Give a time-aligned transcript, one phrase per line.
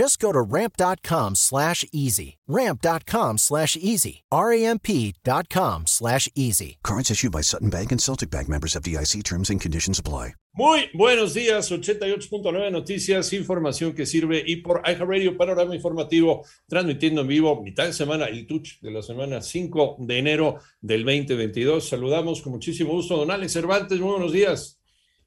[0.00, 2.38] Just go to ramp.com slash easy.
[2.48, 4.22] Ramp.com slash easy.
[4.32, 6.78] R-A-M-P.com slash easy.
[6.82, 10.32] Cards issued by Sutton Bank and Celtic Bank members of DIC terms and conditions apply.
[10.54, 17.28] Muy buenos días, 88.9 Noticias, información que sirve y por Radio Panorama Informativo, transmitiendo en
[17.28, 21.86] vivo mitad de semana, el touch de la semana 5 de enero del 2022.
[21.86, 24.79] Saludamos con muchísimo gusto a Don Alex Cervantes, muy buenos días.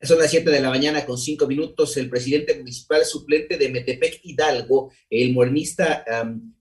[0.04, 1.96] Son las 7 de la mañana con 5 minutos.
[1.98, 6.04] El presidente municipal suplente de Metepec Hidalgo, el morenista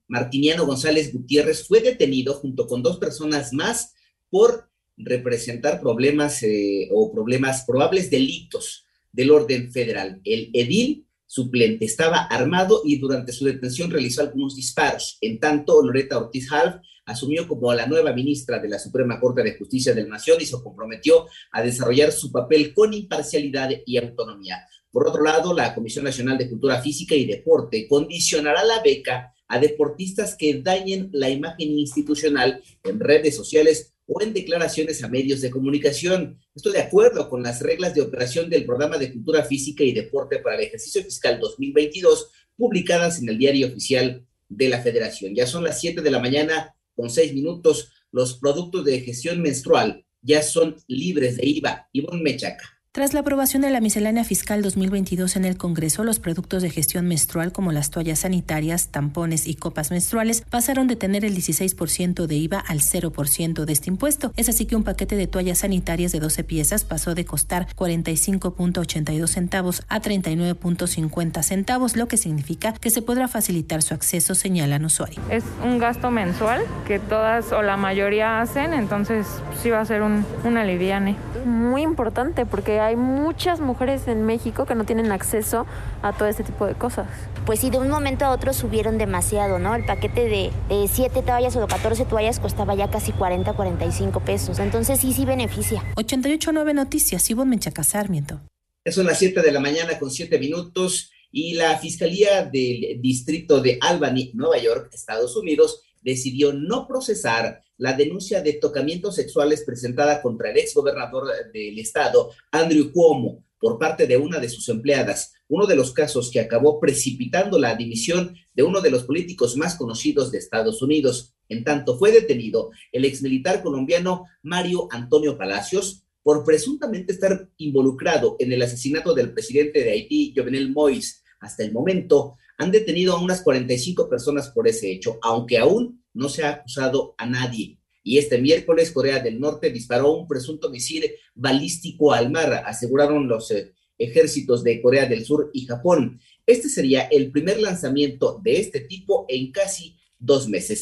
[0.07, 3.93] Martiniano González Gutiérrez, fue detenido junto con dos personas más
[4.29, 4.70] por
[5.05, 10.21] representar problemas eh, o problemas, probables delitos del orden federal.
[10.23, 15.17] El edil suplente estaba armado y durante su detención realizó algunos disparos.
[15.21, 19.57] En tanto, Loreta Ortiz Half asumió como la nueva ministra de la Suprema Corte de
[19.57, 24.67] Justicia de la Nación y se comprometió a desarrollar su papel con imparcialidad y autonomía.
[24.91, 29.59] Por otro lado, la Comisión Nacional de Cultura Física y Deporte condicionará la beca a
[29.59, 35.49] deportistas que dañen la imagen institucional en redes sociales o en declaraciones a medios de
[35.49, 36.37] comunicación.
[36.53, 40.39] Esto de acuerdo con las reglas de operación del Programa de Cultura Física y Deporte
[40.39, 45.33] para el ejercicio fiscal 2022, publicadas en el Diario Oficial de la Federación.
[45.33, 47.89] Ya son las 7 de la mañana con 6 minutos.
[48.11, 51.87] Los productos de gestión menstrual ya son libres de IVA.
[51.93, 52.80] Ivonne Mechaca.
[52.93, 57.07] Tras la aprobación de la miscelánea fiscal 2022 en el Congreso, los productos de gestión
[57.07, 62.35] menstrual como las toallas sanitarias, tampones y copas menstruales pasaron de tener el 16% de
[62.35, 64.33] IVA al 0% de este impuesto.
[64.35, 69.27] Es así que un paquete de toallas sanitarias de 12 piezas pasó de costar 45.82
[69.27, 75.23] centavos a 39.50 centavos, lo que significa que se podrá facilitar su acceso, señalan usuarios.
[75.29, 79.27] Es un gasto mensual que todas o la mayoría hacen, entonces
[79.63, 81.15] sí va a ser un, un aliviane.
[81.45, 85.65] Muy importante porque hay muchas mujeres en México que no tienen acceso
[86.01, 87.07] a todo este tipo de cosas.
[87.45, 89.75] Pues sí, de un momento a otro subieron demasiado, ¿no?
[89.75, 90.51] El paquete de
[90.87, 94.59] 7 toallas o 14 toallas costaba ya casi 40, 45 pesos.
[94.59, 95.83] Entonces sí, sí beneficia.
[95.95, 98.41] 88.9 Noticias, Ivonne Menchaca Sarmiento.
[98.89, 103.77] Son las 7 de la mañana con 7 minutos y la Fiscalía del Distrito de
[103.79, 110.51] Albany, Nueva York, Estados Unidos, decidió no procesar la denuncia de tocamientos sexuales presentada contra
[110.51, 115.65] el ex gobernador del estado, Andrew Cuomo, por parte de una de sus empleadas, uno
[115.65, 120.31] de los casos que acabó precipitando la dimisión de uno de los políticos más conocidos
[120.31, 121.33] de Estados Unidos.
[121.49, 128.53] En tanto, fue detenido el exmilitar colombiano Mario Antonio Palacios por presuntamente estar involucrado en
[128.53, 131.23] el asesinato del presidente de Haití, Jovenel Moïse.
[131.39, 136.29] Hasta el momento, han detenido a unas 45 personas por ese hecho, aunque aún no
[136.29, 137.77] se ha acusado a nadie.
[138.03, 141.05] Y este miércoles Corea del Norte disparó un presunto misil
[141.35, 146.19] balístico al mar, aseguraron los eh, ejércitos de Corea del Sur y Japón.
[146.45, 150.79] Este sería el primer lanzamiento de este tipo en casi dos meses.